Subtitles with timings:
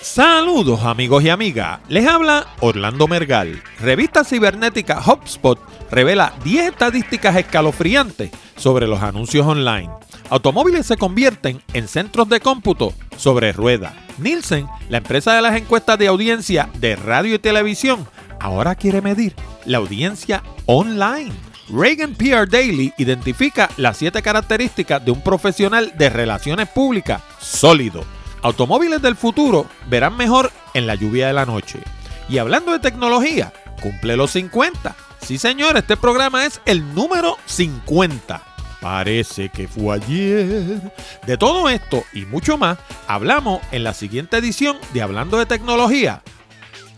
[0.00, 3.60] Saludos amigos y amigas, les habla Orlando Mergal.
[3.80, 5.58] Revista cibernética HubSpot
[5.90, 9.90] revela 10 estadísticas escalofriantes sobre los anuncios online.
[10.30, 13.92] Automóviles se convierten en centros de cómputo sobre ruedas.
[14.18, 18.06] Nielsen, la empresa de las encuestas de audiencia de radio y televisión,
[18.38, 19.34] ahora quiere medir
[19.64, 21.32] la audiencia online.
[21.70, 28.17] Reagan PR Daily identifica las 7 características de un profesional de relaciones públicas sólido.
[28.42, 31.80] Automóviles del futuro verán mejor en la lluvia de la noche.
[32.28, 34.94] Y hablando de tecnología, cumple los 50.
[35.20, 38.42] Sí, señor, este programa es el número 50.
[38.80, 40.92] Parece que fue ayer.
[41.26, 46.22] De todo esto y mucho más, hablamos en la siguiente edición de Hablando de Tecnología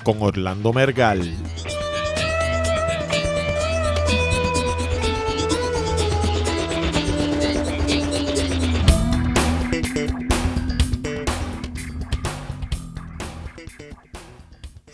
[0.03, 1.37] con Orlando Mergal.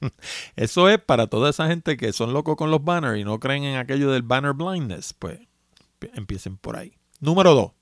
[0.56, 3.64] Eso es para toda esa gente que son locos con los banners y no creen
[3.64, 5.12] en aquello del banner blindness.
[5.12, 5.40] Pues
[6.14, 6.92] empiecen por ahí.
[7.20, 7.72] Número 2.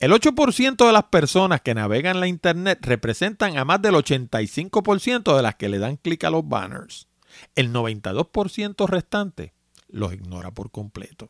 [0.00, 5.42] El 8% de las personas que navegan la Internet representan a más del 85% de
[5.42, 7.06] las que le dan clic a los banners.
[7.54, 9.52] El 92% restante
[9.88, 11.28] los ignora por completo.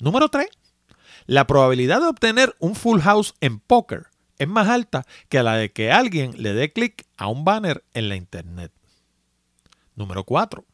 [0.00, 0.48] Número 3.
[1.26, 5.72] La probabilidad de obtener un full house en póker es más alta que la de
[5.72, 8.72] que alguien le dé clic a un banner en la Internet.
[9.94, 10.64] Número 4.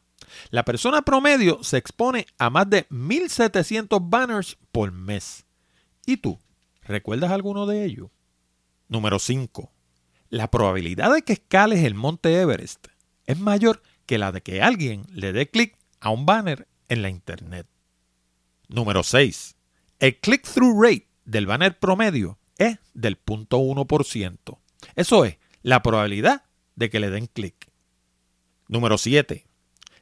[0.49, 5.45] La persona promedio se expone a más de 1.700 banners por mes.
[6.07, 6.39] ¿Y tú?
[6.91, 8.11] ¿Recuerdas alguno de ellos?
[8.89, 9.71] Número 5.
[10.29, 12.89] La probabilidad de que escales el monte Everest
[13.27, 17.09] es mayor que la de que alguien le dé clic a un banner en la
[17.09, 17.69] internet.
[18.67, 19.55] Número 6.
[20.01, 24.59] El click-through rate del banner promedio es del 0.1%.
[24.97, 26.43] Eso es la probabilidad
[26.75, 27.71] de que le den clic.
[28.67, 29.47] Número 7.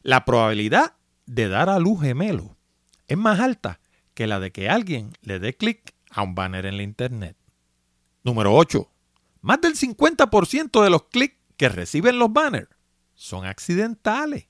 [0.01, 0.95] La probabilidad
[1.27, 2.57] de dar a luz gemelo
[3.09, 3.79] es más alta
[4.15, 7.37] que la de que alguien le dé clic a un banner en la internet.
[8.23, 8.91] Número 8.
[9.41, 12.69] Más del 50% de los clics que reciben los banners
[13.15, 14.47] son accidentales.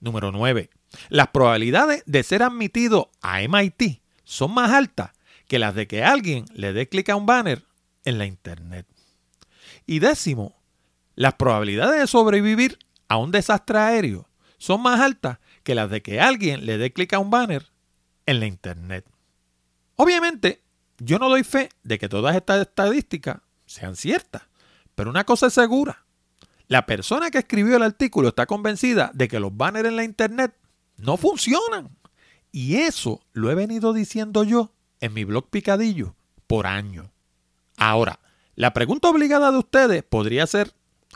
[0.00, 0.70] Número 9.
[1.08, 5.12] Las probabilidades de ser admitido a MIT son más altas
[5.48, 7.64] que las de que alguien le dé clic a un banner
[8.04, 8.86] en la internet.
[9.86, 10.56] Y décimo,
[11.14, 16.20] las probabilidades de sobrevivir a un desastre aéreo son más altas que las de que
[16.20, 17.66] alguien le dé clic a un banner
[18.26, 19.06] en la Internet.
[19.96, 20.62] Obviamente,
[20.98, 24.42] yo no doy fe de que todas estas estadísticas sean ciertas,
[24.94, 26.04] pero una cosa es segura.
[26.68, 30.56] La persona que escribió el artículo está convencida de que los banners en la Internet
[30.96, 31.96] no funcionan.
[32.50, 36.16] Y eso lo he venido diciendo yo en mi blog Picadillo
[36.46, 37.08] por años.
[37.76, 38.20] Ahora,
[38.54, 40.72] la pregunta obligada de ustedes podría ser,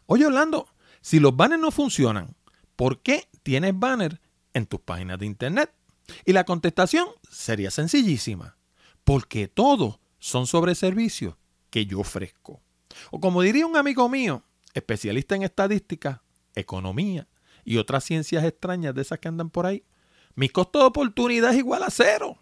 [0.06, 0.68] oye Orlando,
[1.00, 2.36] si los banners no funcionan,
[2.76, 4.18] ¿por qué tienes banners
[4.52, 5.72] en tus páginas de Internet?
[6.24, 8.56] Y la contestación sería sencillísima,
[9.10, 11.34] porque todos son sobre servicios
[11.70, 12.62] que yo ofrezco.
[13.10, 16.22] O como diría un amigo mío, especialista en estadística,
[16.54, 17.26] economía
[17.64, 19.84] y otras ciencias extrañas de esas que andan por ahí,
[20.36, 22.38] mi costo de oportunidad es igual a cero.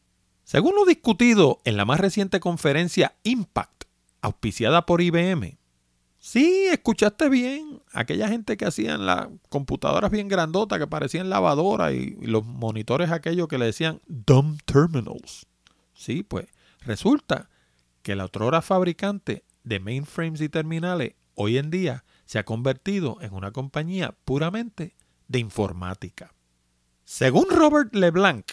[0.43, 3.85] Según lo discutido en la más reciente conferencia Impact,
[4.21, 5.57] auspiciada por IBM,
[6.25, 7.81] Sí, escuchaste bien.
[7.91, 13.49] Aquella gente que hacían las computadoras bien grandotas que parecían lavadoras y, los monitores aquellos
[13.49, 15.45] que le decían dumb terminals.
[15.93, 16.47] Sí, pues
[16.79, 17.49] resulta
[18.03, 23.33] que la otrora fabricante de mainframes y terminales hoy en día se ha convertido en
[23.33, 24.95] una compañía puramente
[25.27, 26.33] de informática.
[27.03, 28.45] Según Robert LeBlanc,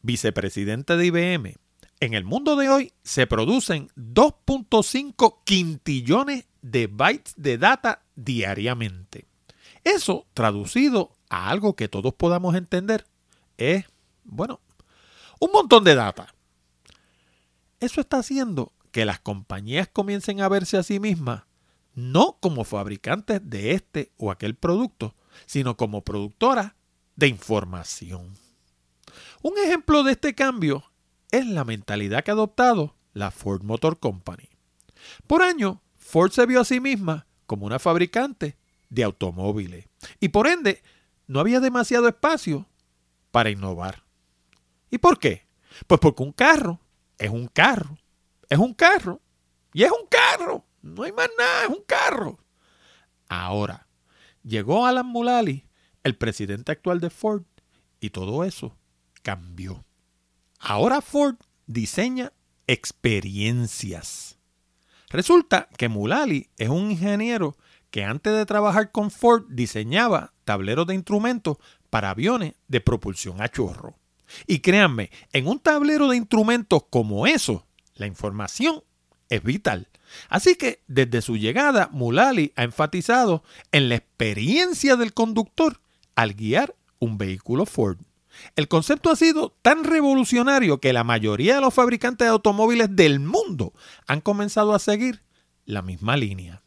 [0.00, 1.56] vicepresidente de IBM,
[2.00, 9.26] en el mundo de hoy se producen 2.5 quintillones de bytes de data diariamente.
[9.84, 13.06] Eso, traducido a algo que todos podamos entender,
[13.56, 13.84] es,
[14.24, 14.60] bueno,
[15.40, 16.34] un montón de data.
[17.80, 21.42] Eso está haciendo que las compañías comiencen a verse a sí mismas
[21.98, 25.16] no como fabricantes de este o aquel producto,
[25.46, 26.74] sino como productoras
[27.16, 28.36] de información.
[29.42, 30.84] Un ejemplo de este cambio
[31.30, 34.48] es la mentalidad que ha adoptado la Ford Motor Company.
[35.26, 38.56] Por año, Ford se vio a sí misma como una fabricante
[38.88, 39.86] de automóviles
[40.20, 40.82] y por ende
[41.26, 42.66] no había demasiado espacio
[43.30, 44.04] para innovar.
[44.90, 45.46] ¿Y por qué?
[45.86, 46.80] Pues porque un carro
[47.18, 47.98] es un carro,
[48.48, 49.20] es un carro
[49.72, 52.38] y es un carro, no hay más nada, es un carro.
[53.28, 53.86] Ahora,
[54.42, 55.66] llegó Alan Mulally,
[56.02, 57.44] el presidente actual de Ford,
[58.00, 58.76] y todo eso
[59.22, 59.84] cambió.
[60.58, 62.32] Ahora Ford diseña
[62.66, 64.38] experiencias.
[65.10, 67.56] Resulta que Mulally es un ingeniero
[67.90, 71.56] que antes de trabajar con Ford diseñaba tableros de instrumentos
[71.90, 73.96] para aviones de propulsión a chorro.
[74.46, 78.82] Y créanme, en un tablero de instrumentos como eso, la información
[79.30, 79.88] es vital.
[80.28, 85.80] Así que desde su llegada, Mulally ha enfatizado en la experiencia del conductor
[86.14, 87.98] al guiar un vehículo Ford.
[88.56, 93.20] El concepto ha sido tan revolucionario que la mayoría de los fabricantes de automóviles del
[93.20, 93.72] mundo
[94.06, 95.22] han comenzado a seguir
[95.64, 96.62] la misma línea.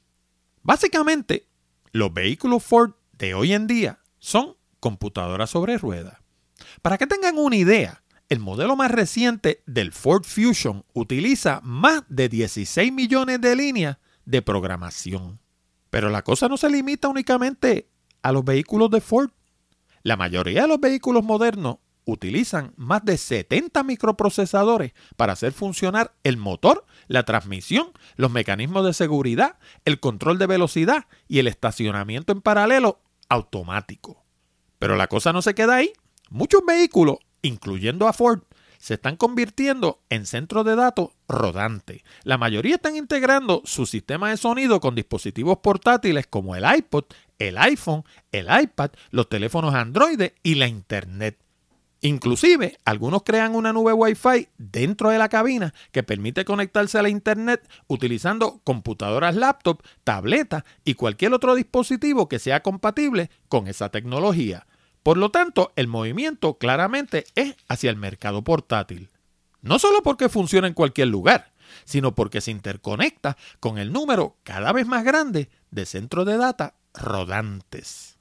[0.64, 1.48] Básicamente,
[1.92, 6.18] los vehículos Ford de hoy en día son computadoras sobre ruedas.
[6.82, 12.30] Para que tengan una idea, el modelo más reciente del Ford Fusion utiliza más de
[12.30, 15.40] 16 millones de líneas de programación.
[15.90, 17.90] Pero la cosa no se limita únicamente
[18.22, 19.32] a los vehículos de Ford.
[20.04, 26.38] La mayoría de los vehículos modernos utilizan más de 70 microprocesadores para hacer funcionar el
[26.38, 32.42] motor, la transmisión, los mecanismos de seguridad, el control de velocidad y el estacionamiento en
[32.42, 34.24] paralelo automático.
[34.80, 35.94] Pero la cosa no se queda ahí.
[36.30, 38.42] Muchos vehículos, incluyendo a Ford,
[38.82, 42.02] se están convirtiendo en centros de datos rodantes.
[42.24, 47.06] La mayoría están integrando su sistema de sonido con dispositivos portátiles como el iPod,
[47.48, 51.38] el iPhone, el iPad, los teléfonos Android y la Internet.
[52.04, 57.10] Inclusive, algunos crean una nube Wi-Fi dentro de la cabina que permite conectarse a la
[57.10, 64.66] Internet utilizando computadoras laptop, tabletas y cualquier otro dispositivo que sea compatible con esa tecnología.
[65.04, 69.10] Por lo tanto, el movimiento claramente es hacia el mercado portátil.
[69.62, 71.52] No solo porque funciona en cualquier lugar,
[71.86, 76.76] sino porque se interconecta con el número cada vez más grande de centros de data
[76.94, 78.18] rodantes.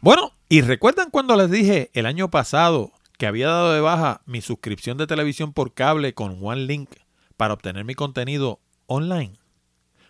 [0.00, 4.40] Bueno, y recuerdan cuando les dije el año pasado que había dado de baja mi
[4.40, 6.90] suscripción de televisión por cable con OneLink
[7.36, 9.38] para obtener mi contenido online.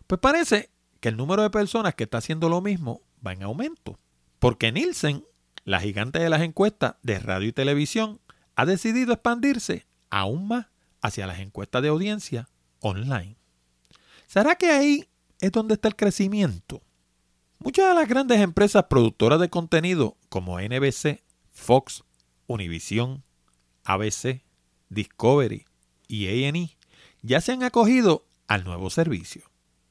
[0.06, 3.98] Pues parece que el número de personas que está haciendo lo mismo va en aumento.
[4.38, 5.26] Porque Nielsen,
[5.64, 8.18] la gigante de las encuestas de radio y televisión,
[8.56, 10.66] ha decidido expandirse aún más
[11.00, 12.48] hacia las encuestas de audiencia
[12.80, 13.36] online.
[14.26, 15.08] ¿Será que ahí
[15.40, 16.82] es donde está el crecimiento?
[17.58, 22.02] Muchas de las grandes empresas productoras de contenido como NBC, Fox,
[22.46, 23.22] Univision,
[23.84, 24.42] ABC,
[24.88, 25.64] Discovery
[26.08, 26.76] y A&E
[27.22, 29.42] ya se han acogido al nuevo servicio,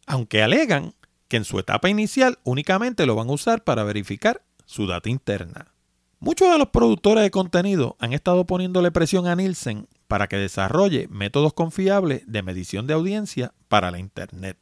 [0.05, 0.93] aunque alegan
[1.27, 5.70] que en su etapa inicial únicamente lo van a usar para verificar su data interna.
[6.23, 11.07] Muchos de los productores de contenido han estado poniéndole presión a Nielsen para que desarrolle
[11.09, 14.55] métodos confiables de medición de audiencia para la Internet.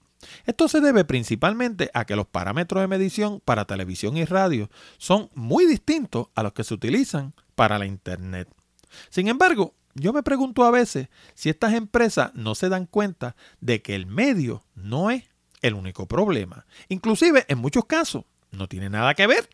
[0.45, 5.29] Esto se debe principalmente a que los parámetros de medición para televisión y radio son
[5.35, 8.47] muy distintos a los que se utilizan para la Internet.
[9.09, 13.81] Sin embargo, yo me pregunto a veces si estas empresas no se dan cuenta de
[13.81, 15.25] que el medio no es
[15.61, 16.65] el único problema.
[16.87, 19.49] Inclusive, en muchos casos, no tiene nada que ver.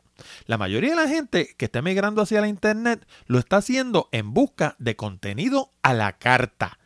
[0.46, 4.34] La mayoría de la gente que está migrando hacia la Internet lo está haciendo en
[4.34, 6.80] busca de contenido a la carta.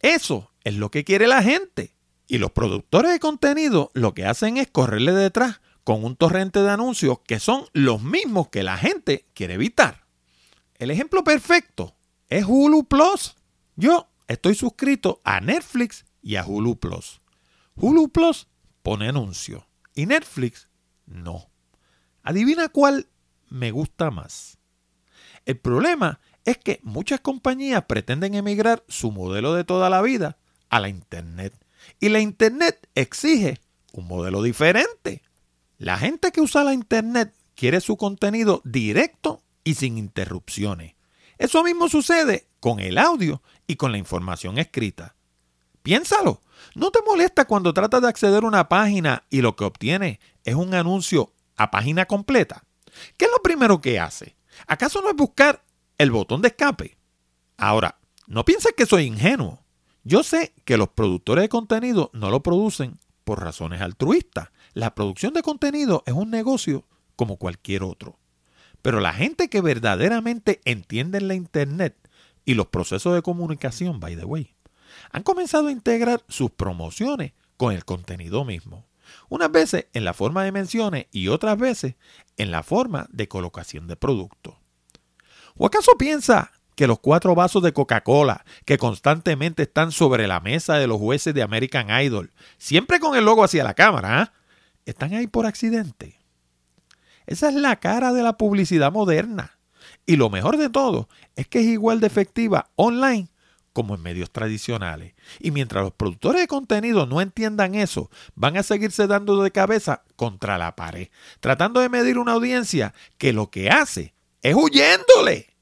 [0.00, 1.96] Eso es lo que quiere la gente.
[2.28, 6.70] Y los productores de contenido lo que hacen es correrle detrás con un torrente de
[6.70, 10.04] anuncios que son los mismos que la gente quiere evitar.
[10.74, 11.96] El ejemplo perfecto
[12.28, 13.36] es Hulu Plus.
[13.76, 17.20] Yo estoy suscrito a Netflix y a Hulu Plus.
[17.76, 18.48] Hulu Plus
[18.82, 19.62] pone anuncios
[19.94, 20.68] y Netflix
[21.06, 21.48] no.
[22.26, 23.06] Adivina cuál
[23.48, 24.58] me gusta más.
[25.44, 30.36] El problema es que muchas compañías pretenden emigrar su modelo de toda la vida
[30.68, 31.54] a la Internet.
[32.00, 33.60] Y la Internet exige
[33.92, 35.22] un modelo diferente.
[35.78, 40.96] La gente que usa la Internet quiere su contenido directo y sin interrupciones.
[41.38, 45.14] Eso mismo sucede con el audio y con la información escrita.
[45.84, 46.40] Piénsalo.
[46.74, 50.56] ¿No te molesta cuando tratas de acceder a una página y lo que obtienes es
[50.56, 52.64] un anuncio a página completa,
[53.16, 54.36] ¿qué es lo primero que hace?
[54.66, 55.62] ¿Acaso no es buscar
[55.98, 56.96] el botón de escape?
[57.56, 59.62] Ahora, no pienses que soy ingenuo.
[60.04, 64.50] Yo sé que los productores de contenido no lo producen por razones altruistas.
[64.72, 66.84] La producción de contenido es un negocio
[67.16, 68.18] como cualquier otro.
[68.82, 71.96] Pero la gente que verdaderamente entiende la Internet
[72.44, 74.54] y los procesos de comunicación, by the way,
[75.10, 78.86] han comenzado a integrar sus promociones con el contenido mismo
[79.28, 81.94] unas veces en la forma de menciones y otras veces
[82.36, 84.60] en la forma de colocación de producto.
[85.56, 90.74] ¿O acaso piensa que los cuatro vasos de Coca-Cola que constantemente están sobre la mesa
[90.74, 94.32] de los jueces de American Idol, siempre con el logo hacia la cámara, ¿ah?
[94.84, 96.20] están ahí por accidente?
[97.26, 99.58] Esa es la cara de la publicidad moderna.
[100.04, 103.28] Y lo mejor de todo es que es igual de efectiva online
[103.76, 105.12] como en medios tradicionales.
[105.38, 110.02] Y mientras los productores de contenido no entiendan eso, van a seguirse dando de cabeza
[110.16, 111.08] contra la pared,
[111.40, 115.54] tratando de medir una audiencia que lo que hace es huyéndole.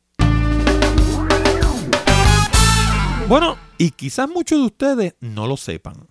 [3.26, 6.06] Bueno, y quizás muchos de ustedes no lo sepan,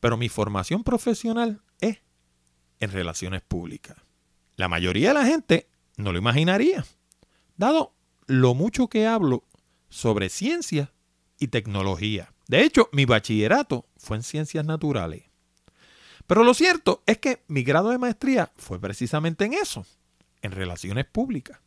[0.00, 1.98] pero mi formación profesional es
[2.80, 3.96] en relaciones públicas.
[4.56, 6.84] La mayoría de la gente no lo imaginaría,
[7.56, 7.94] dado
[8.26, 9.44] lo mucho que hablo
[9.88, 10.93] sobre ciencia
[11.44, 12.32] y tecnología.
[12.48, 15.24] De hecho, mi bachillerato fue en ciencias naturales.
[16.26, 19.86] Pero lo cierto es que mi grado de maestría fue precisamente en eso,
[20.42, 21.60] en relaciones públicas.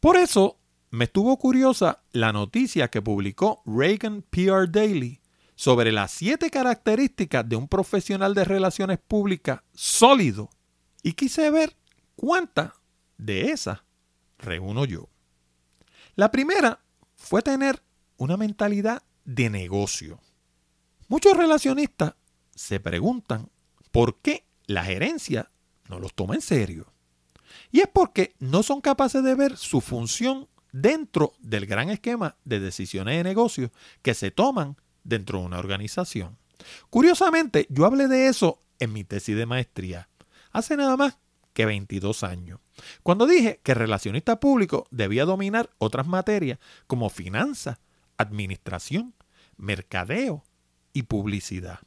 [0.00, 0.58] Por eso
[0.90, 5.20] me estuvo curiosa la noticia que publicó Reagan PR Daily
[5.54, 10.50] sobre las siete características de un profesional de relaciones públicas sólido
[11.02, 11.76] y quise ver
[12.14, 12.72] cuántas
[13.18, 13.80] de esas
[14.38, 15.08] reúno yo.
[16.14, 16.80] La primera
[17.14, 17.82] fue tener
[18.22, 20.20] una mentalidad de negocio.
[21.08, 22.14] Muchos relacionistas
[22.54, 23.50] se preguntan
[23.90, 25.50] por qué la gerencia
[25.88, 26.92] no los toma en serio.
[27.72, 32.60] Y es porque no son capaces de ver su función dentro del gran esquema de
[32.60, 36.38] decisiones de negocios que se toman dentro de una organización.
[36.90, 40.08] Curiosamente, yo hablé de eso en mi tesis de maestría,
[40.52, 41.18] hace nada más
[41.54, 42.60] que 22 años,
[43.02, 47.78] cuando dije que el relacionista público debía dominar otras materias como finanzas,
[48.22, 49.14] administración,
[49.56, 50.44] mercadeo
[50.92, 51.80] y publicidad.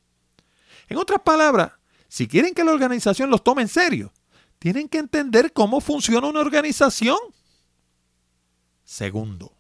[0.88, 1.74] En otras palabras,
[2.08, 4.14] si quieren que la organización los tome en serio,
[4.60, 7.18] tienen que entender cómo funciona una organización.
[8.84, 9.58] Segundo,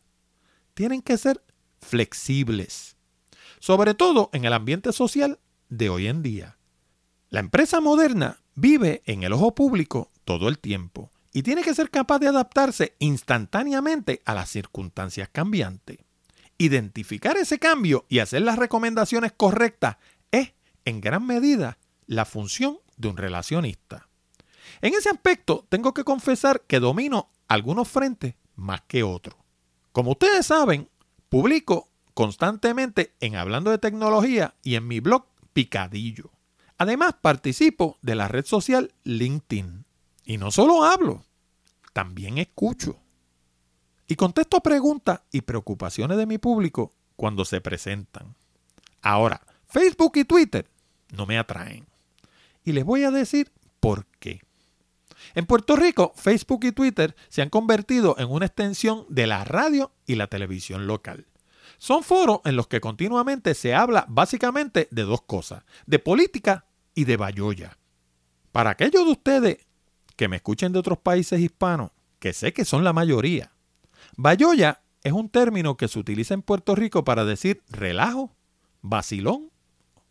[0.73, 1.43] tienen que ser
[1.79, 2.95] flexibles,
[3.59, 5.39] sobre todo en el ambiente social
[5.69, 6.57] de hoy en día.
[7.29, 11.89] La empresa moderna vive en el ojo público todo el tiempo y tiene que ser
[11.89, 16.04] capaz de adaptarse instantáneamente a las circunstancias cambiantes.
[16.57, 19.97] Identificar ese cambio y hacer las recomendaciones correctas
[20.31, 20.53] es,
[20.85, 24.07] en gran medida, la función de un relacionista.
[24.81, 29.35] En ese aspecto, tengo que confesar que domino algunos frentes más que otros.
[29.91, 30.89] Como ustedes saben,
[31.29, 36.31] publico constantemente en Hablando de Tecnología y en mi blog Picadillo.
[36.77, 39.85] Además, participo de la red social LinkedIn.
[40.25, 41.25] Y no solo hablo,
[41.93, 42.99] también escucho.
[44.07, 48.35] Y contesto preguntas y preocupaciones de mi público cuando se presentan.
[49.01, 50.69] Ahora, Facebook y Twitter
[51.11, 51.87] no me atraen.
[52.63, 54.41] Y les voy a decir por qué.
[55.33, 59.91] En Puerto Rico, Facebook y Twitter se han convertido en una extensión de la radio
[60.05, 61.25] y la televisión local.
[61.77, 67.05] Son foros en los que continuamente se habla básicamente de dos cosas, de política y
[67.05, 67.77] de bayoya.
[68.51, 69.57] Para aquellos de ustedes
[70.15, 73.51] que me escuchen de otros países hispanos, que sé que son la mayoría,
[74.17, 78.35] bayoya es un término que se utiliza en Puerto Rico para decir relajo,
[78.81, 79.51] vacilón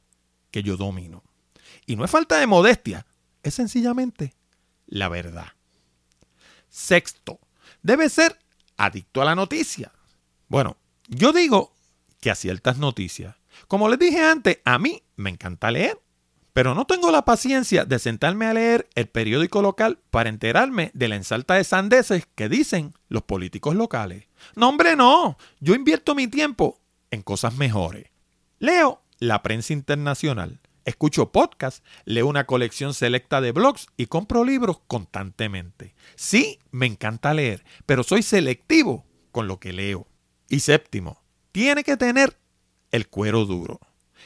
[0.50, 1.22] que yo domino.
[1.86, 3.06] Y no es falta de modestia,
[3.44, 4.34] es sencillamente
[4.94, 5.48] la verdad.
[6.68, 7.40] Sexto,
[7.82, 8.38] debe ser
[8.76, 9.90] adicto a la noticia.
[10.46, 10.76] Bueno,
[11.08, 11.74] yo digo
[12.20, 13.34] que a ciertas noticias.
[13.66, 16.00] Como les dije antes, a mí me encanta leer,
[16.52, 21.08] pero no tengo la paciencia de sentarme a leer el periódico local para enterarme de
[21.08, 24.28] la ensalta de sandeces que dicen los políticos locales.
[24.54, 25.36] No, hombre, no.
[25.58, 26.78] Yo invierto mi tiempo
[27.10, 28.06] en cosas mejores.
[28.60, 34.80] Leo la prensa internacional, escucho podcasts, leo una colección selecta de blogs y compro libros
[34.86, 35.94] constantemente.
[36.16, 40.06] Sí, me encanta leer, pero soy selectivo con lo que leo.
[40.48, 42.38] Y séptimo, tiene que tener
[42.90, 43.80] el cuero duro.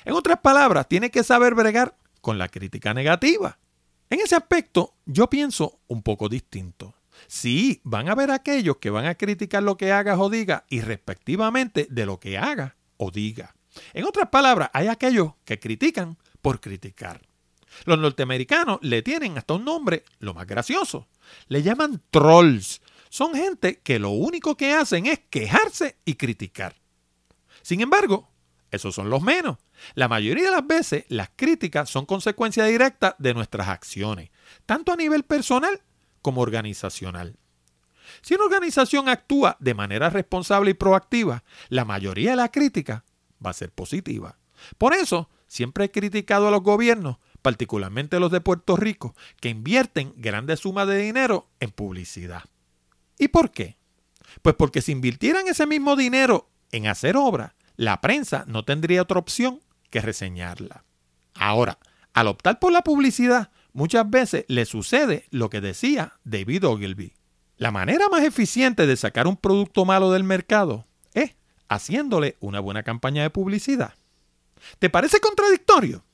[0.04, 3.58] En otras palabras, tiene que saber bregar con la crítica negativa.
[4.10, 6.94] En ese aspecto, yo pienso un poco distinto.
[7.26, 10.80] Sí, van a haber aquellos que van a criticar lo que hagas o diga y
[10.80, 13.54] respectivamente de lo que haga o diga.
[13.92, 17.20] En otras palabras, hay aquellos que critican por criticar.
[17.84, 21.08] Los norteamericanos le tienen hasta un nombre, lo más gracioso.
[21.48, 22.80] Le llaman trolls.
[23.10, 26.76] Son gente que lo único que hacen es quejarse y criticar.
[27.62, 28.30] Sin embargo,
[28.70, 29.58] esos son los menos.
[29.94, 34.30] La mayoría de las veces las críticas son consecuencia directa de nuestras acciones,
[34.66, 35.82] tanto a nivel personal
[36.20, 37.36] como organizacional.
[38.22, 43.04] Si una organización actúa de manera responsable y proactiva, la mayoría de la crítica
[43.44, 44.38] va a ser positiva.
[44.76, 50.12] Por eso, siempre he criticado a los gobiernos, particularmente los de Puerto Rico, que invierten
[50.16, 52.44] grandes sumas de dinero en publicidad.
[53.18, 53.76] ¿Y por qué?
[54.42, 59.18] Pues porque si invirtieran ese mismo dinero en hacer obra, la prensa no tendría otra
[59.18, 60.84] opción que reseñarla.
[61.34, 61.78] Ahora,
[62.12, 67.14] al optar por la publicidad, muchas veces le sucede lo que decía David Ogilvy.
[67.56, 71.34] La manera más eficiente de sacar un producto malo del mercado es
[71.68, 73.94] haciéndole una buena campaña de publicidad.
[74.78, 76.04] ¿Te parece contradictorio?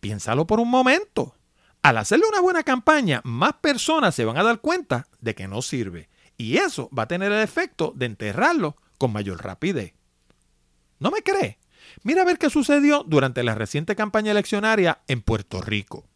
[0.00, 1.36] Piénsalo por un momento.
[1.82, 5.62] Al hacerle una buena campaña, más personas se van a dar cuenta de que no
[5.62, 6.08] sirve.
[6.36, 9.94] Y eso va a tener el efecto de enterrarlo con mayor rapidez.
[10.98, 11.58] ¿No me cree?
[12.02, 16.06] Mira a ver qué sucedió durante la reciente campaña eleccionaria en Puerto Rico.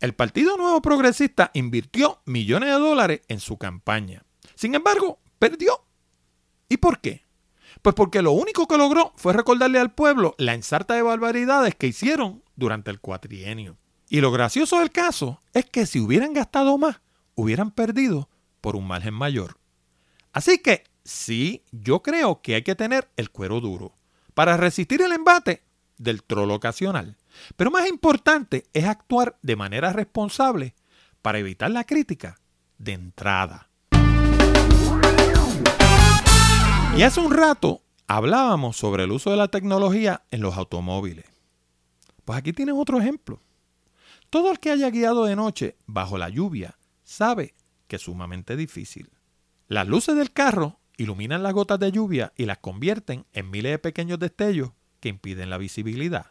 [0.00, 4.24] El Partido Nuevo Progresista invirtió millones de dólares en su campaña.
[4.54, 5.84] Sin embargo, perdió.
[6.68, 7.24] ¿Y por qué?
[7.84, 11.86] Pues porque lo único que logró fue recordarle al pueblo la ensarta de barbaridades que
[11.86, 13.76] hicieron durante el cuatrienio.
[14.08, 17.02] Y lo gracioso del caso es que si hubieran gastado más,
[17.34, 18.30] hubieran perdido
[18.62, 19.58] por un margen mayor.
[20.32, 23.92] Así que sí, yo creo que hay que tener el cuero duro
[24.32, 25.62] para resistir el embate
[25.98, 27.18] del trolo ocasional.
[27.54, 30.74] Pero más importante es actuar de manera responsable
[31.20, 32.40] para evitar la crítica
[32.78, 33.68] de entrada.
[36.96, 41.24] Y hace un rato hablábamos sobre el uso de la tecnología en los automóviles.
[42.24, 43.42] Pues aquí tienes otro ejemplo.
[44.30, 47.56] Todo el que haya guiado de noche bajo la lluvia sabe
[47.88, 49.10] que es sumamente difícil.
[49.66, 53.78] Las luces del carro iluminan las gotas de lluvia y las convierten en miles de
[53.80, 56.26] pequeños destellos que impiden la visibilidad.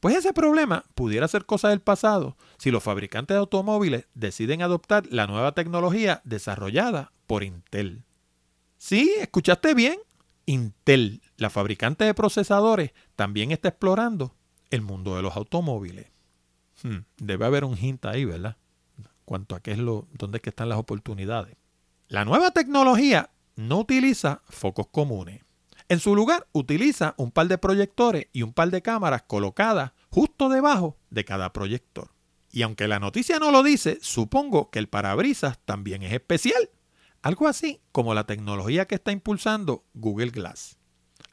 [0.00, 5.06] Pues ese problema pudiera ser cosa del pasado si los fabricantes de automóviles deciden adoptar
[5.10, 8.02] la nueva tecnología desarrollada por Intel.
[8.80, 9.98] Sí, escuchaste bien.
[10.46, 14.34] Intel, la fabricante de procesadores, también está explorando
[14.70, 16.06] el mundo de los automóviles.
[16.82, 18.56] Hmm, debe haber un hint ahí, ¿verdad?
[19.26, 21.58] Cuanto a qué es lo, dónde es que están las oportunidades.
[22.08, 25.42] La nueva tecnología no utiliza focos comunes.
[25.90, 30.48] En su lugar, utiliza un par de proyectores y un par de cámaras colocadas justo
[30.48, 32.12] debajo de cada proyector.
[32.50, 36.70] Y aunque la noticia no lo dice, supongo que el parabrisas también es especial.
[37.22, 40.78] Algo así como la tecnología que está impulsando Google Glass.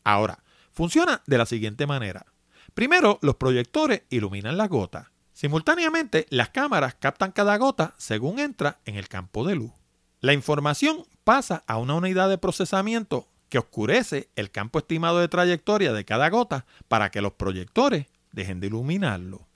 [0.03, 2.25] Ahora, funciona de la siguiente manera.
[2.73, 5.11] Primero, los proyectores iluminan la gota.
[5.33, 9.71] Simultáneamente, las cámaras captan cada gota según entra en el campo de luz.
[10.19, 15.93] La información pasa a una unidad de procesamiento que oscurece el campo estimado de trayectoria
[15.93, 19.47] de cada gota para que los proyectores dejen de iluminarlo.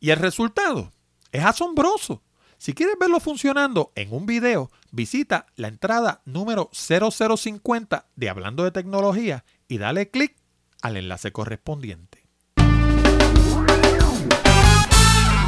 [0.00, 0.92] Y el resultado
[1.30, 2.22] es asombroso.
[2.58, 8.72] Si quieres verlo funcionando en un video, visita la entrada número 0050 de Hablando de
[8.72, 10.34] Tecnología y dale clic
[10.82, 12.26] al enlace correspondiente.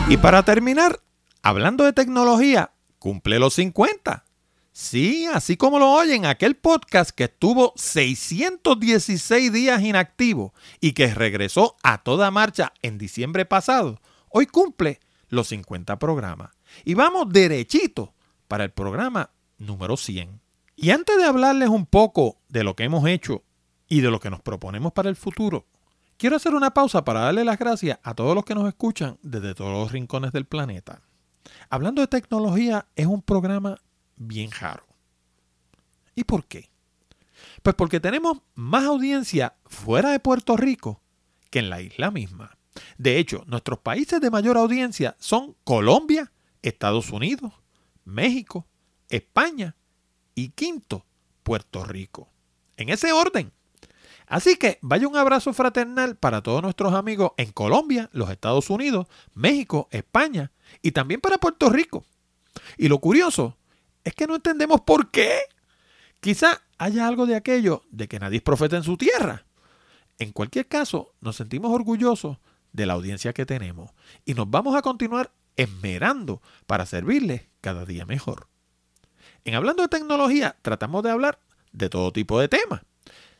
[0.09, 1.01] Y para terminar,
[1.43, 2.71] hablando de tecnología,
[3.01, 4.25] cumple los 50.
[4.71, 11.77] Sí, así como lo oyen, aquel podcast que estuvo 616 días inactivo y que regresó
[11.83, 16.51] a toda marcha en diciembre pasado, hoy cumple los 50 programas.
[16.85, 18.15] Y vamos derechito
[18.49, 20.41] para el programa número 100.
[20.77, 23.45] Y antes de hablarles un poco de lo que hemos hecho
[23.89, 25.67] y de lo que nos proponemos para el futuro,
[26.17, 29.55] quiero hacer una pausa para darle las gracias a todos los que nos escuchan desde
[29.55, 31.03] todos los rincones del planeta.
[31.69, 33.77] Hablando de tecnología, es un programa
[34.17, 34.87] bien raro.
[36.15, 36.71] ¿Y por qué?
[37.63, 41.01] Pues porque tenemos más audiencia fuera de Puerto Rico
[41.51, 42.57] que en la isla misma.
[42.97, 47.53] De hecho, nuestros países de mayor audiencia son Colombia, Estados Unidos,
[48.05, 48.67] México,
[49.09, 49.77] España
[50.35, 51.05] y quinto,
[51.43, 52.29] Puerto Rico.
[52.77, 53.53] En ese orden.
[54.27, 59.07] Así que vaya un abrazo fraternal para todos nuestros amigos en Colombia, los Estados Unidos,
[59.35, 62.05] México, España y también para Puerto Rico.
[62.79, 63.57] Y lo curioso
[64.05, 65.41] es que no entendemos por qué.
[66.21, 69.47] Quizá haya algo de aquello de que nadie es profeta en su tierra.
[70.19, 72.39] En cualquier caso, nos sentimos orgullosos
[72.73, 73.91] de la audiencia que tenemos
[74.25, 78.49] y nos vamos a continuar esmerando para servirles cada día mejor.
[79.45, 81.39] En hablando de tecnología, tratamos de hablar
[81.73, 82.81] de todo tipo de temas.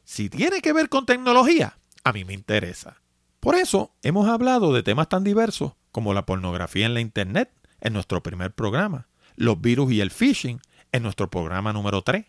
[0.05, 3.01] Si tiene que ver con tecnología, a mí me interesa.
[3.41, 7.95] Por eso hemos hablado de temas tan diversos como la pornografía en la Internet en
[7.95, 10.61] nuestro primer programa, los virus y el phishing
[10.93, 12.27] en nuestro programa número 3.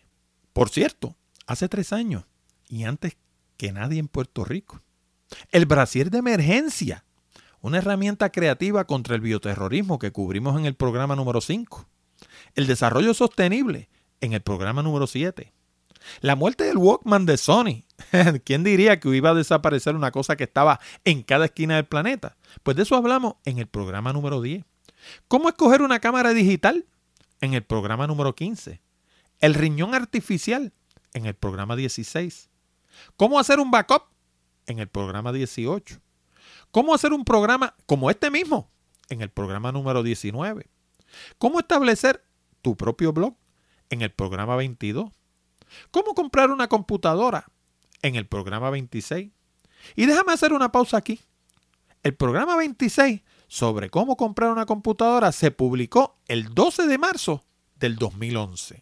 [0.54, 2.24] Por cierto, hace tres años
[2.66, 3.18] y antes
[3.58, 4.80] que nadie en Puerto Rico.
[5.50, 7.04] El brasier de emergencia,
[7.62, 11.88] una herramienta creativa contra el bioterrorismo que cubrimos en el programa número 5.
[12.54, 13.88] El desarrollo sostenible,
[14.20, 15.52] en el programa número 7.
[16.20, 17.84] La muerte del Walkman de Sony.
[18.44, 22.36] ¿Quién diría que iba a desaparecer una cosa que estaba en cada esquina del planeta?
[22.64, 24.64] Pues de eso hablamos en el programa número 10.
[25.28, 26.84] ¿Cómo escoger una cámara digital?
[27.40, 28.80] En el programa número 15.
[29.38, 30.72] El riñón artificial
[31.14, 32.48] en el programa 16.
[33.16, 34.02] ¿Cómo hacer un backup?
[34.66, 36.00] En el programa 18.
[36.72, 38.70] ¿Cómo hacer un programa como este mismo?
[39.10, 40.66] En el programa número 19.
[41.36, 42.24] ¿Cómo establecer
[42.62, 43.36] tu propio blog?
[43.90, 45.10] En el programa 22.
[45.90, 47.44] ¿Cómo comprar una computadora?
[48.00, 49.30] En el programa 26.
[49.96, 51.20] Y déjame hacer una pausa aquí.
[52.02, 57.44] El programa 26 sobre cómo comprar una computadora se publicó el 12 de marzo
[57.76, 58.80] del 2011.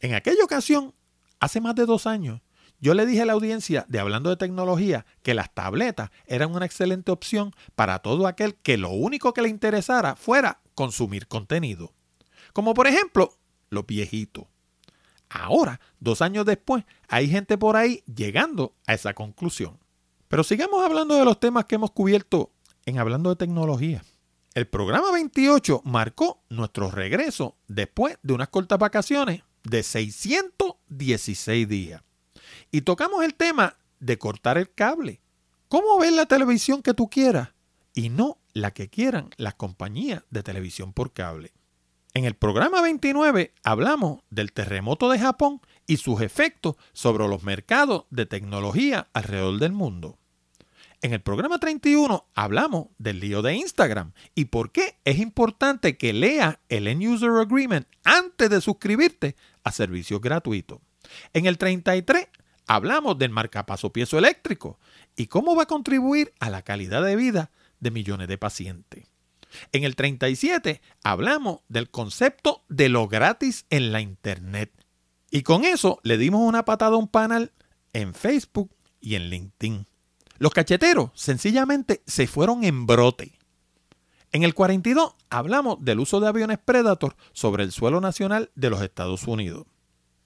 [0.00, 0.94] En aquella ocasión,
[1.40, 2.40] hace más de dos años,
[2.84, 6.66] yo le dije a la audiencia de Hablando de Tecnología que las tabletas eran una
[6.66, 11.94] excelente opción para todo aquel que lo único que le interesara fuera consumir contenido.
[12.52, 13.38] Como por ejemplo,
[13.70, 14.44] los viejitos.
[15.30, 19.78] Ahora, dos años después, hay gente por ahí llegando a esa conclusión.
[20.28, 22.52] Pero sigamos hablando de los temas que hemos cubierto
[22.84, 24.04] en Hablando de Tecnología.
[24.52, 32.02] El programa 28 marcó nuestro regreso después de unas cortas vacaciones de 616 días.
[32.74, 35.20] Y tocamos el tema de cortar el cable.
[35.68, 37.50] ¿Cómo ver la televisión que tú quieras?
[37.94, 41.52] Y no la que quieran las compañías de televisión por cable.
[42.14, 48.06] En el programa 29 hablamos del terremoto de Japón y sus efectos sobre los mercados
[48.10, 50.18] de tecnología alrededor del mundo.
[51.00, 56.12] En el programa 31 hablamos del lío de Instagram y por qué es importante que
[56.12, 60.80] leas el End User Agreement antes de suscribirte a servicios gratuitos.
[61.32, 62.26] En el 33
[62.66, 64.78] hablamos del marcapaso piezo eléctrico
[65.16, 67.50] y cómo va a contribuir a la calidad de vida
[67.80, 69.06] de millones de pacientes.
[69.72, 74.72] En el 37 hablamos del concepto de lo gratis en la Internet.
[75.30, 77.52] Y con eso le dimos una patada a un panel
[77.92, 79.86] en Facebook y en LinkedIn.
[80.38, 83.38] Los cacheteros sencillamente se fueron en brote.
[84.32, 88.82] En el 42 hablamos del uso de aviones Predator sobre el suelo nacional de los
[88.82, 89.66] Estados Unidos.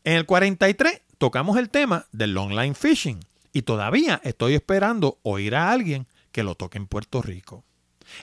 [0.04, 3.20] En el 43 tocamos el tema del online fishing
[3.52, 7.64] y todavía estoy esperando oír a alguien que lo toque en Puerto Rico.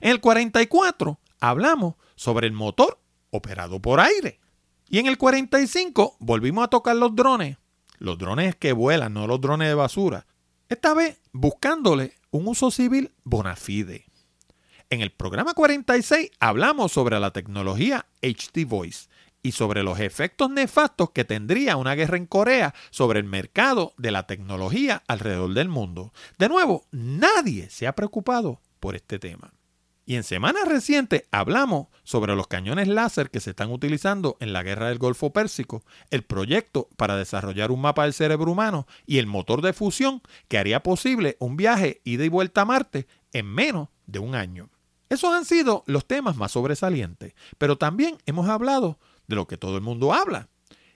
[0.01, 4.39] En el 44 hablamos sobre el motor operado por aire.
[4.87, 7.57] Y en el 45 volvimos a tocar los drones,
[7.97, 10.25] los drones que vuelan, no los drones de basura,
[10.69, 14.05] esta vez buscándole un uso civil bona fide.
[14.89, 19.09] En el programa 46 hablamos sobre la tecnología HD Voice
[19.45, 24.09] y sobre los efectos nefastos que tendría una guerra en Corea sobre el mercado de
[24.09, 26.13] la tecnología alrededor del mundo.
[26.39, 29.53] De nuevo, nadie se ha preocupado por este tema.
[30.03, 34.63] Y en semanas recientes hablamos sobre los cañones láser que se están utilizando en la
[34.63, 39.27] guerra del Golfo Pérsico, el proyecto para desarrollar un mapa del cerebro humano y el
[39.27, 43.89] motor de fusión que haría posible un viaje ida y vuelta a Marte en menos
[44.07, 44.71] de un año.
[45.07, 49.75] Esos han sido los temas más sobresalientes, pero también hemos hablado de lo que todo
[49.75, 50.49] el mundo habla.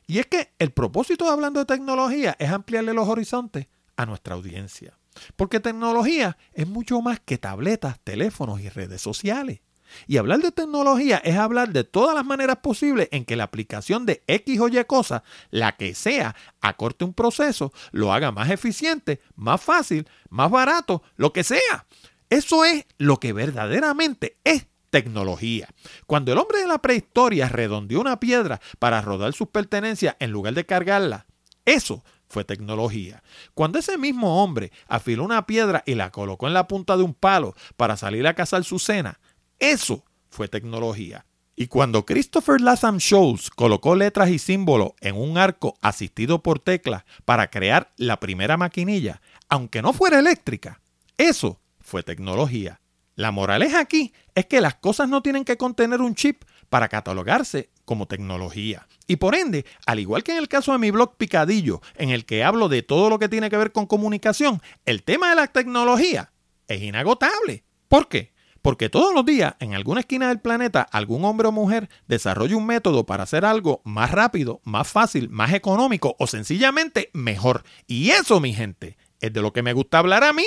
[0.07, 4.35] Y es que el propósito de hablando de tecnología es ampliarle los horizontes a nuestra
[4.35, 4.97] audiencia.
[5.35, 9.61] Porque tecnología es mucho más que tabletas, teléfonos y redes sociales.
[10.07, 14.05] Y hablar de tecnología es hablar de todas las maneras posibles en que la aplicación
[14.05, 19.19] de X o Y cosa, la que sea, acorte un proceso, lo haga más eficiente,
[19.35, 21.85] más fácil, más barato, lo que sea.
[22.29, 25.69] Eso es lo que verdaderamente es tecnología.
[26.05, 30.53] Cuando el hombre de la prehistoria redondeó una piedra para rodar sus pertenencias en lugar
[30.53, 31.25] de cargarla,
[31.65, 33.23] eso fue tecnología.
[33.53, 37.13] Cuando ese mismo hombre afiló una piedra y la colocó en la punta de un
[37.13, 39.19] palo para salir a cazar su cena,
[39.57, 41.25] eso fue tecnología.
[41.55, 47.03] Y cuando Christopher Latham Scholes colocó letras y símbolos en un arco asistido por teclas
[47.25, 50.79] para crear la primera maquinilla, aunque no fuera eléctrica,
[51.17, 52.79] eso fue tecnología.
[53.19, 57.69] La moraleja aquí es que las cosas no tienen que contener un chip para catalogarse
[57.83, 58.87] como tecnología.
[59.07, 62.25] Y por ende, al igual que en el caso de mi blog Picadillo, en el
[62.25, 65.47] que hablo de todo lo que tiene que ver con comunicación, el tema de la
[65.47, 66.31] tecnología
[66.69, 67.65] es inagotable.
[67.89, 68.31] ¿Por qué?
[68.61, 72.67] Porque todos los días, en alguna esquina del planeta, algún hombre o mujer desarrolla un
[72.67, 77.65] método para hacer algo más rápido, más fácil, más económico o sencillamente mejor.
[77.85, 80.45] Y eso, mi gente, es de lo que me gusta hablar a mí.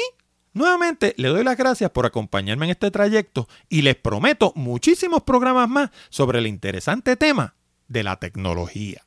[0.55, 5.69] Nuevamente le doy las gracias por acompañarme en este trayecto y les prometo muchísimos programas
[5.69, 7.55] más sobre el interesante tema
[7.89, 9.03] de la tecnología.